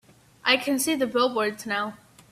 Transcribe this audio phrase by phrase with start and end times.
[0.43, 1.95] I can see the billboards now.